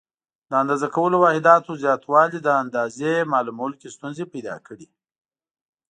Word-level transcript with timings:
د 0.49 0.51
اندازه 0.61 0.87
کولو 0.95 1.15
واحداتو 1.23 1.71
زیاتوالي 1.83 2.39
د 2.43 2.49
اندازې 2.63 3.11
معلومولو 3.33 3.75
کې 3.81 3.89
ستونزې 3.95 4.25
پیدا 4.33 4.55
کړې. 4.67 4.87